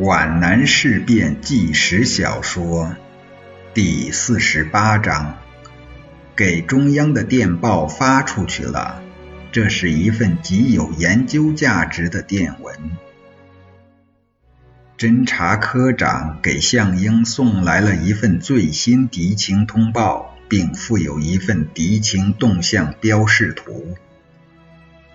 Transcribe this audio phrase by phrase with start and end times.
[0.00, 2.96] 皖南事变纪实小说
[3.74, 5.36] 第四十八章：
[6.34, 9.02] 给中央的电报发出去了，
[9.52, 12.74] 这是一份极有研究价值的电文。
[14.96, 23.98] 侦察科长给项英送来了一份最新敌情通报，并附有一份敌情动向标示图。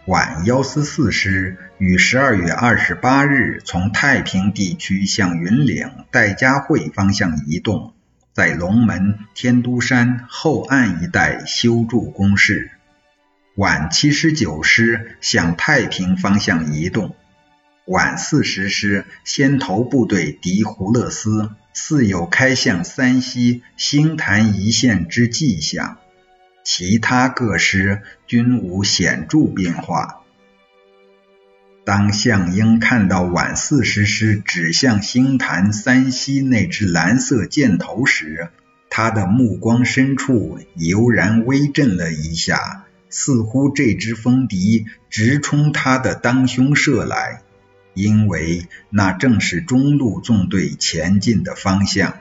[0.06, 7.96] 皖幺四四师于十二月二十八日从太平地区向云岭戴家汇方向移动，
[8.32, 12.70] 在龙门、天都山后岸一带修筑工事。
[13.56, 17.15] 皖七十九师向太平方向移动，
[17.86, 25.98] 皖四十师先头部队敌胡勒斯，似有开向山西星坛一线之迹象。
[26.65, 30.23] 其他各师均无显著变化。
[31.86, 38.50] 当项英看到皖四十师指向星坛三西那支蓝色箭头时，
[38.90, 47.44] 他的目光深处油然微震了一下，似乎这支风笛直冲他的当胸射来，
[47.94, 52.18] 因为那正是中路纵队前进的方向。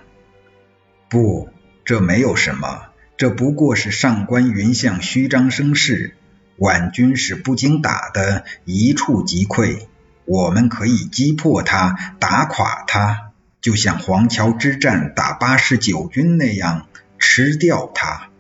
[1.09, 1.49] 不，
[1.87, 2.91] 这没有什么。
[3.17, 6.17] 这不过是上官云相虚张声势，
[6.57, 9.87] 皖军是不经打的，一触即溃。
[10.25, 18.31] 我们可以击破他，打垮他，就像黄桥之战打八十九军那样，吃掉他。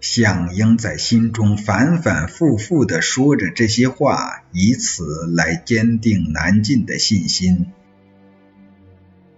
[0.00, 7.66] 项英在心中反反复复地说着这些话，以此来坚定南进的信心。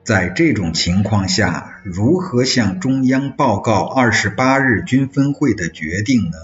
[0.08, 6.38] 在这种情况下，如何向中央报告二十八日军分会的决定呢？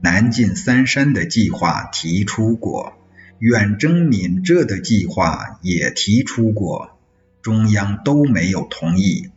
[0.00, 2.94] 南进三山的计划提出过，
[3.38, 6.98] 远征闽浙的计划也提出过，
[7.42, 9.30] 中央都没有同意。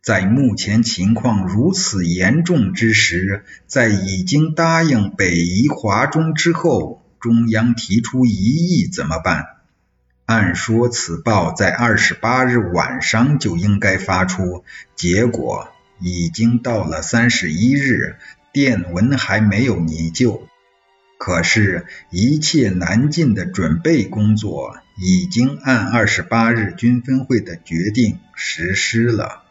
[0.00, 9.51] 在目前情况如此严重之时，在已经答应北移华中之后，中央提出异议怎么办？
[10.32, 14.64] 按说此报在二十八日晚上就应该发出，
[14.96, 15.68] 结果
[16.00, 18.16] 已经到了三十一日，
[18.50, 20.48] 电文还没有拟就。
[21.18, 29.42] 可是，一切南进的准备工作已经按二十八日军分会的决定实施了。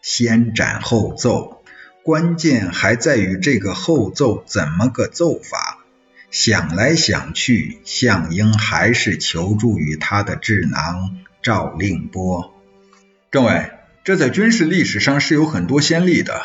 [0.00, 1.62] 先斩后奏，
[2.02, 5.71] 关键还在于这个后奏怎么个奏法。
[6.32, 12.54] 想来想去，项英还是求助于他的智囊赵令波。
[13.30, 13.70] 政委，
[14.02, 16.40] 这在军事历史上是有很多先例的。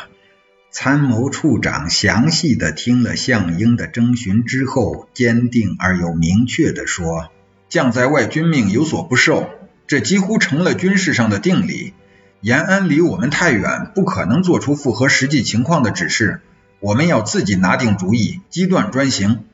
[0.70, 7.30] 参谋处长详细的听了项英的征询之后，坚定而又明确的说
[7.70, 9.48] ：“将在外，军命有所不受，
[9.86, 11.94] 这几乎成了军事上的定理。
[12.42, 16.42] 延安离我们太远，不可能做出符合实际情况的指示。
[16.78, 19.44] 我们要自己拿定主意，机断专行。”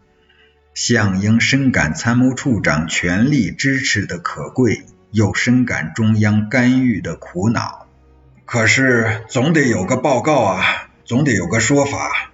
[0.74, 7.86] 项英深感参谋处长全力支持的可贵，又深感中央干预的苦恼。
[8.44, 12.32] 可是总得有个报告啊，总得有个说法。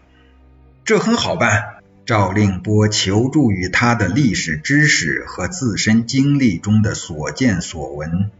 [0.87, 1.77] 这很好办。
[2.07, 8.31] 赵令波求助于他的历史知识和自身经历中的所见所闻。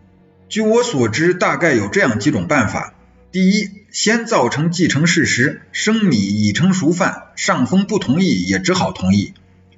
[0.49, 2.95] 据我所知，大概有这样几种办法：
[3.31, 9.35] 第一，先造成既成事实，生米已成熟饭，上峰不同意也只好同意。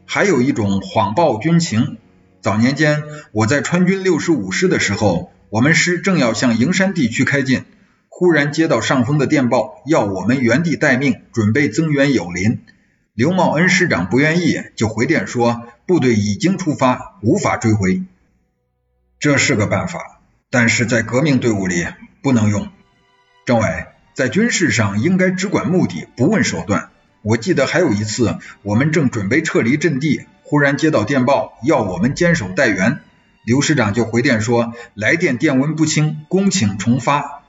[0.06, 1.98] 还有一种谎报军情。
[2.40, 7.64] 早年间，我在川军六十五师的时候，我们师正要向营山地区开进，
[8.08, 12.60] 忽然接到上峰的电报，要我们原地待命，准备增援友邻。
[13.14, 18.02] 刘茂恩师长不愿意，就回电说部队已经出发，无法追回。
[19.20, 20.20] 这是个办法，
[20.50, 21.86] 但是在革命队伍里
[22.22, 22.68] 不能用。
[23.44, 26.91] 政委，在军事上应该只管目的，不问手段。
[27.22, 33.00] 我记得还有一次，我们正准备撤离阵地，忽然接到电报，要我们坚守待援。
[33.44, 37.42] 刘师长就回电说，来电电文不清，恭请重发。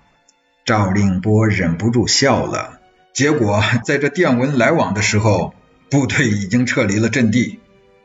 [0.65, 2.79] 赵令波忍不住笑了。
[3.13, 5.53] 结果 在这电文来往的时候，
[5.89, 7.59] 部队已经撤离了阵地。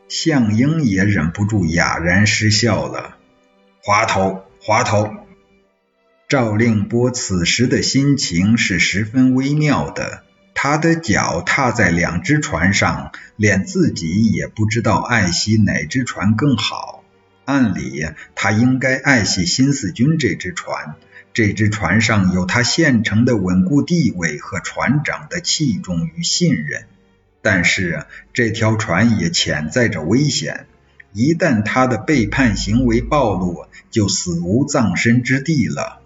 [0.08, 3.16] 项英也忍不住哑然失笑了。
[3.82, 5.10] 滑头，滑头。
[6.28, 10.25] 赵令波此时的心情是十分微妙的。
[10.60, 17.05] 他的脚踏在两只船上，连自己也不知道爱惜哪只船更好。
[17.44, 20.96] 按理他应该爱惜新四军这只船，
[21.32, 26.87] 这只船上有他现成的稳固地位和船长的器重与信任。
[27.40, 30.66] 但是这条船也潜在着危险，
[31.12, 36.00] 一旦他的背叛行为暴露，就死无葬身之地了。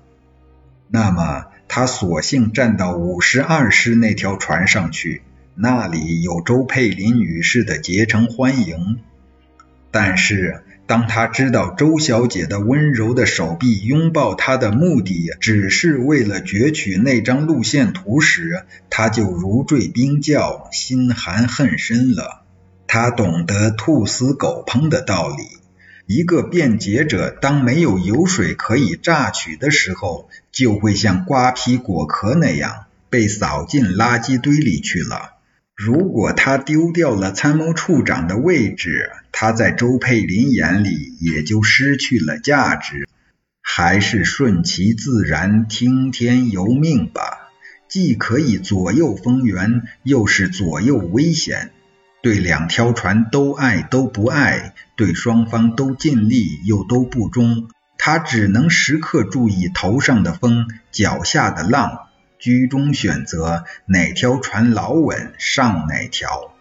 [0.88, 5.22] 那么，他索性站到五十二师那条船上去，
[5.54, 8.98] 那里有周佩林女士的竭诚欢迎。
[9.90, 22.44] 但是，当他知道周小姐的温柔的手臂拥抱他的目的只是为了攫取那张路线图时，他就如坠冰窖，心寒恨深了。
[22.86, 25.61] 他懂得兔死狗烹的道理。
[26.14, 35.30] 一个辩解者，当没有油水可以榨取的时候，就会像瓜皮果壳那样被扫进垃圾堆里去了。
[35.74, 43.08] 如果他丢掉了参谋处长的位置，他在周佩林眼里也就失去了价值。
[43.62, 47.48] 还是顺其自然，听天由命吧。
[47.88, 51.70] 既可以左右逢源，又是左右危险。
[52.22, 62.06] 对两条船都爱都不爱，对双方都尽力又都不忠，他只能时刻注意头上的风，脚下的浪，
[62.38, 66.54] 居中选择哪条船老稳上哪条。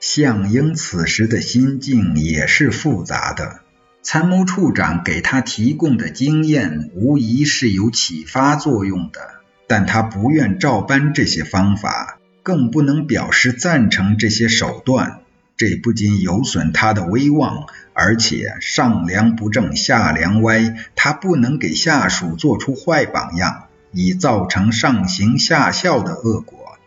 [0.00, 3.60] 项英此时的心境也是复杂的，
[4.02, 9.20] 参谋处长给他提供的经验无疑是有启发作用的，
[9.68, 12.18] 但他不愿照搬这些方法。
[12.46, 15.22] 更不能表示赞成这些手段，
[15.56, 26.78] 这不仅有损他的威望，而且上梁不正下梁歪，他不能给下属做出坏榜样，以造成上行下效的恶果。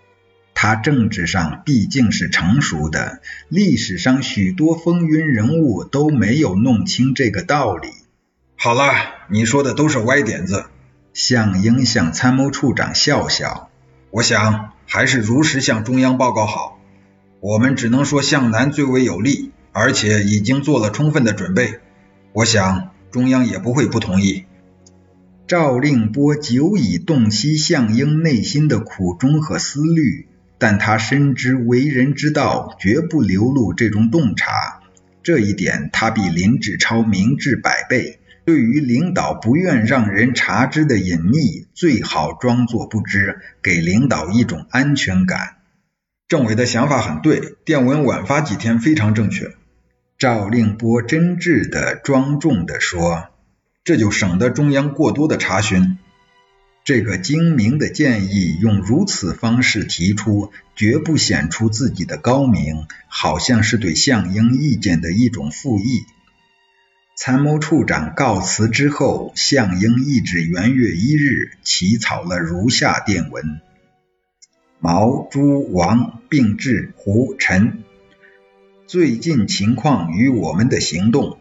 [0.53, 3.19] 他政治上毕竟是成熟的，
[3.49, 7.89] 历史上许多风云人物都没有弄清这个道理。
[8.55, 8.93] 好了，
[9.29, 10.67] 你说的都是歪点子。
[11.11, 13.69] 项英向参谋处长笑笑，
[14.11, 14.71] 我想。
[14.91, 16.79] 还是如实向中央报告好。
[17.41, 21.75] 我们只能说向南最为有利，而且已经做了充分的准备。
[22.33, 24.45] 我想中央也不会不同意。
[25.45, 30.27] 赵令波久已洞悉项英内心的苦衷和思虑，
[30.57, 34.81] 但他深知为人之道绝不流露这种洞察，
[35.21, 38.19] 这一点他比林志超明智百倍。
[38.49, 45.57] 对于领导不愿让人察知的隐秘，最好装作不知，给领导一种安全感。
[46.27, 49.51] 政委的想法很对，电文晚发几天非常正确。
[50.17, 53.27] 赵令波真挚的、庄重的说
[53.85, 55.99] ：“这就省得中央过多的查询。”
[56.83, 66.05] 这个精明的建议用如此方式提出，绝不显出自己的高明，好像是对项英意见的一种附议。
[67.21, 73.59] 参谋处长告辞之后，项英一至元月一日起草了如下电文：
[74.79, 77.83] 毛、朱、王并至胡、陈，
[78.87, 81.39] 最近情况与我们的行动：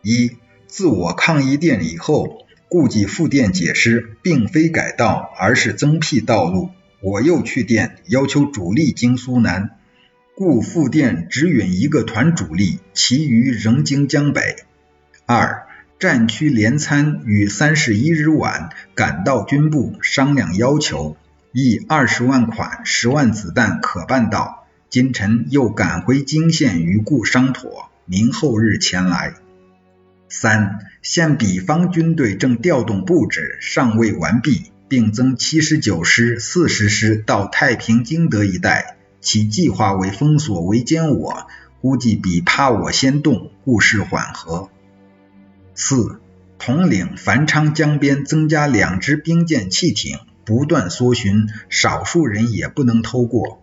[0.00, 0.30] 一、
[0.68, 6.70] 自我抗议电以后，顾及复电解释，并非改道，而是增辟道路。
[7.00, 9.70] 我又去电要求主力经苏南，
[10.36, 14.58] 故复电只允一个团主力，其余仍经江北。
[15.28, 15.66] 二
[15.98, 21.16] 战区联参于三十一日晚赶到军部商量要求，
[21.52, 24.68] 以二十万款十万子弹可办到。
[24.88, 29.34] 今晨又赶回京县与故商妥，明后日前来。
[30.28, 41.48] 三现彼方军队正调动布置，尚未完毕，并增七十九师、四十师到太平经德一带，其计划为封锁围歼我，
[41.80, 44.70] 估计比怕我先动，故事缓和。
[45.78, 46.20] 四
[46.58, 53.62] 统领繁昌江边增加两支兵舰汽艇，不断搜寻，少数人也不能偷过。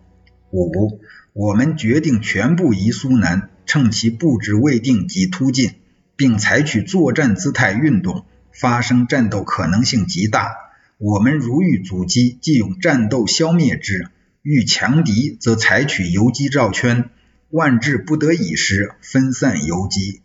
[0.52, 1.00] 五，
[1.32, 5.72] 我们决定全部移苏南，趁其布置未定即突进，
[6.14, 10.54] 并采取作战姿态运动，发生战斗可能性极大。
[10.98, 14.04] 我们如遇阻击，即用战斗消灭之；
[14.42, 17.10] 遇强敌，则采取游击绕圈。
[17.50, 20.22] 万至不得已时，分散游击。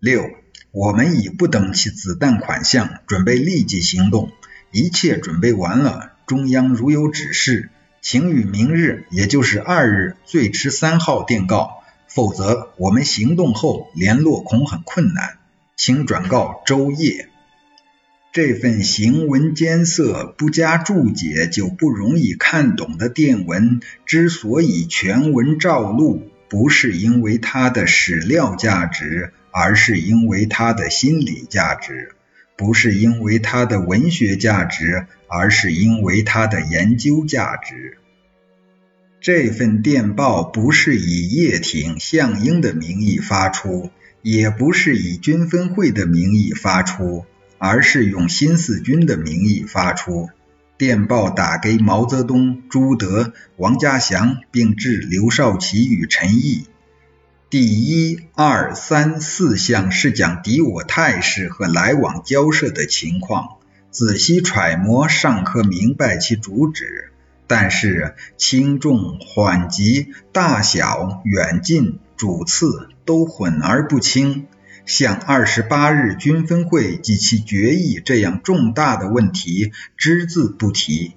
[0.00, 0.41] 六。
[0.72, 4.32] 我们已不等其子弹款项，准备立即行动。
[4.70, 7.68] 一切准备完了，中央如有指示，
[8.00, 11.82] 请于明日，也就是二日，最迟三号电告。
[12.08, 15.36] 否则，我们行动后联络恐很困难。
[15.76, 17.28] 请转告周烨。
[18.32, 29.32] 这份行文艰涩、不加注解就不容易看懂的电文，之所以全文照录，不是因为它的史料价值。
[29.54, 32.12] 而是因为它的心理价值，
[32.56, 37.98] 不是因为它的文学价值，而是因为它的研究价值。
[39.20, 43.90] 这份电报不是以叶挺、项英的名义发出，
[44.22, 47.26] 也不是以军分会的名义发出，
[47.58, 50.30] 而是用新四军的名义发出。
[50.82, 56.66] 电报打给毛泽东、朱德、王家祥，并致刘少奇与陈毅。
[57.48, 63.58] 第一、二、三、四项是讲敌我态势和来往交涉的情况，
[63.92, 67.12] 仔细揣摩尚可明白其主旨。
[67.46, 74.48] 但是轻重缓急、大小远近、主次都混而不清。
[74.84, 81.12] 像二十八日军分会及其决议这样重大的问题，只字不提；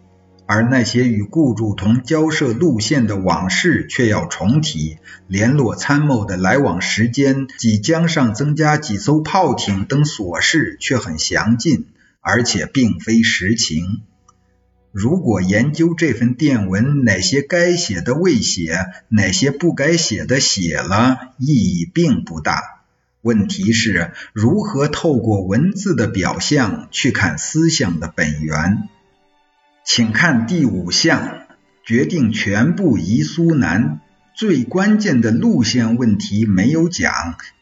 [0.46, 11.88] 而那些与顾祝同交涉路线的往事却要重提，联络参谋的来往时间及江上增加几艘炮艇等琐事却很详尽，
[12.22, 14.04] 而且并非实情。
[14.92, 18.78] 如果研究这份电文，哪些该写的未写，
[19.10, 22.75] 哪些不该写的写了，意义并不大。
[23.26, 28.88] 问题是如何透过文字的表象去看思想的本源？
[29.84, 31.40] 请看第五项，
[31.84, 34.00] 决定全部移苏南。
[34.36, 37.12] 最关键的路线问题没有讲，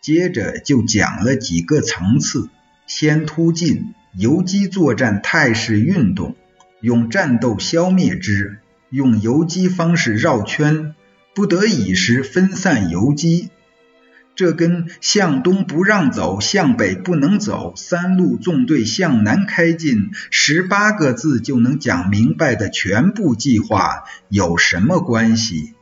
[0.01, 2.49] 接着就讲了几个层次：
[2.85, 6.35] 先突进，游击作战态势运动，
[6.81, 8.57] 用战斗消灭之，
[8.89, 10.93] 用游击方式绕圈，
[11.33, 13.49] 不得已时分散游击。
[14.35, 25.73] 这跟向东不让走，向北不能走，三路纵队向南开进，十八个字就能讲明白的全部计划有什么关系？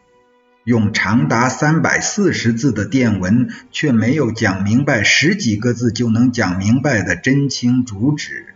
[0.64, 8.48] 用长达三百四十字的电文，却没有讲明白十几个字就能讲明白的真情主旨。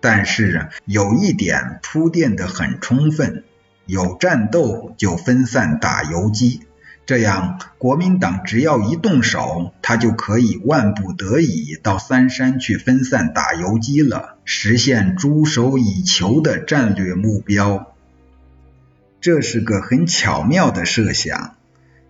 [0.00, 3.44] 但是有一点铺垫得很充分：
[3.86, 6.62] 有战斗就分散打游击。
[7.10, 17.96] 这样，国民党只要一动手，他就可以万不得已到三山去分散打游击了，实现驻守以求的战略目标。
[19.20, 21.56] 这是个很巧妙的设想。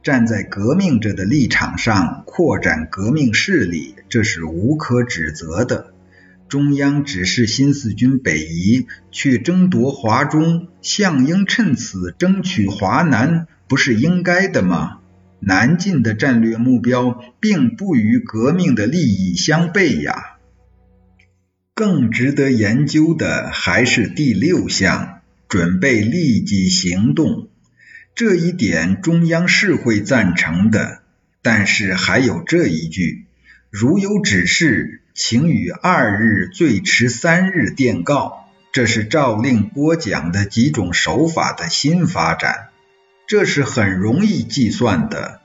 [0.02, 5.94] 站在革命者的立场上，扩展革命势力，这是无可指责的。
[6.46, 13.46] 中央指示新四军北移，去争夺华中，项英趁此争取华南。
[13.70, 14.98] 不是应该的吗？
[15.38, 20.38] 南进的战略目标并不与革命的利益相悖呀。
[21.72, 27.48] 更值得研究的还是第六项，准备立即行动。
[28.16, 31.02] 这一点中央是会赞成的，
[31.40, 33.26] 但是还有这一句：
[33.70, 38.48] 如有指示，请于二日最迟三日电告。
[38.72, 42.69] 这是诏令播讲的几种手法的新发展。
[43.30, 45.40] 这是很容易计算的。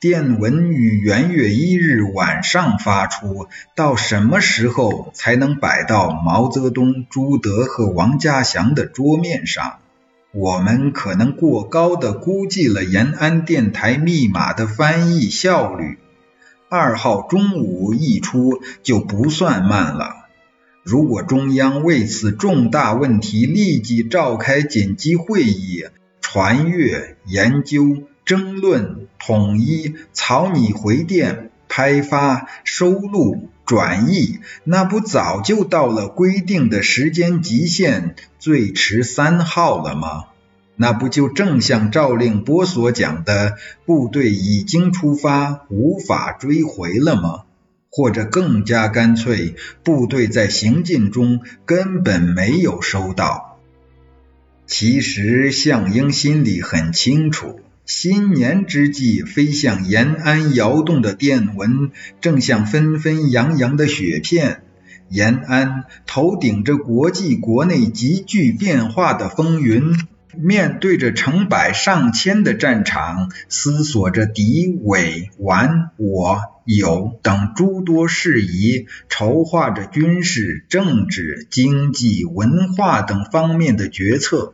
[0.00, 9.78] 电文于元月一日晚上发出，到什么时候才能摆到毛泽东、朱德和王家祥的桌面上？
[10.34, 15.96] 我们可能过高的估计了延安电台密码的翻译效率。
[16.68, 20.26] 二号中午一出就不算慢了。
[20.82, 25.84] 如果中央为此重大问题立即召开紧急会议，
[26.30, 40.26] 传阅、研究、争论、统一、草拟回电、拍发、收录、转译，那不早就到了规定的时间极限，最迟三号了吗？
[40.76, 43.56] 那不就正像赵令波所讲的，
[43.86, 47.44] 部队已经出发，无法追回了吗？
[47.90, 53.47] 或者更加干脆，部队在行进中根本没有收到。
[54.68, 64.62] 其实项英心里很清楚，新年之际飞向延安窑洞的电文，正像纷纷扬扬的雪片。
[65.08, 69.96] 延安头顶着国际国内急剧变化的风云，
[70.36, 84.52] 面对着成百上千的战场，思索着敌伪顽我有等诸多事宜，筹划着军事、政治、经济、文化等方面的决策。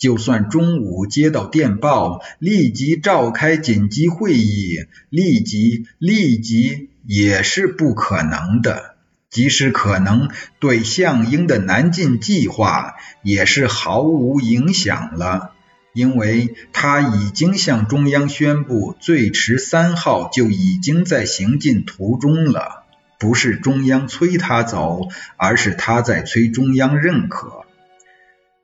[0.00, 8.94] 就算中午接到电报，立即召开紧急会议，立即立即也是不可能的。
[9.28, 15.52] 即使可能，对项英的南进计划也是毫无影响了，
[15.92, 22.84] 因为他已经向中央宣布，最迟三号就已经在行进途中了。
[23.18, 27.66] 不是中央催他走，而是他在催中央认可。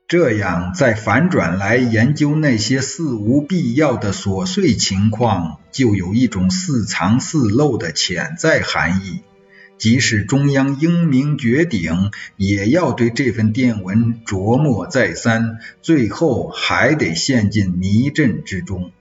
[0.09, 9.23] 这样再反转来研究那些似无必要的琐碎情况，就有一种似藏似露的潜在含义。
[9.79, 18.93] 即使中央英明绝顶，也要对这份电文琢磨再三，最后还得陷进迷阵之中。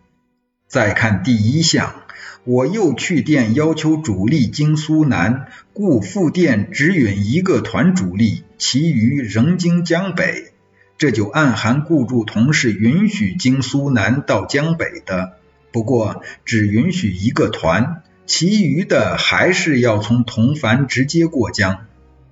[0.68, 2.02] 再看第一项，
[2.46, 10.55] 我又去电要求主力经苏南，故复电只允一个团主力，其余仍经江北。
[10.98, 15.34] 这就暗含顾祝同是允许经苏南到江北的，
[15.72, 21.86] 不过只允许一个团，其余的还是要从同凡直接过江。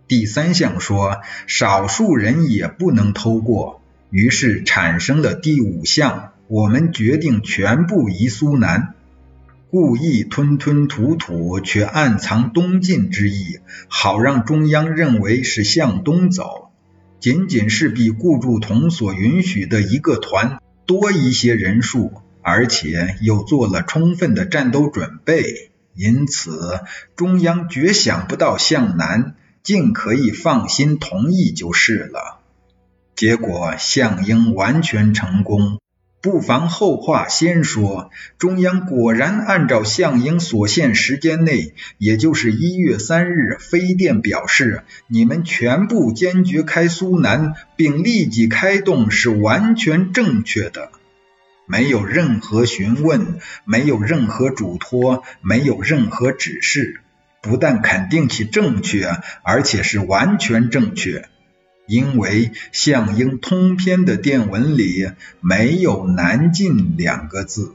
[0.08, 8.93] 第三项说少数人也不能偷过，于是产生了第五项，我们决定全部移苏南，
[9.72, 16.62] 故意吞吞吐吐，却暗藏东进之意，好让中央认为是向东走。
[17.24, 26.82] 仅仅是比顾祝同所允许的一个团多一些人数，而且又做了充分的战斗准备，因此
[27.15, 32.42] 中央绝想不到向南，尽可以放心同意就是了。
[33.15, 35.80] 结果项英完全成功。
[36.24, 50.92] 不妨后话先说，中央果然按照项英所限时间内，也就是一月三日飞电表示，你们全部坚决开苏南，并立即开动，是完全正确的，
[51.65, 57.01] 没有任何询问，没有任何嘱托，没有任何指示，
[57.42, 59.12] 不但肯定其正确，
[59.44, 61.27] 而且是完全正确。
[61.86, 65.12] 因为项英通篇的电文里
[65.42, 67.74] 没有“南进”两个字。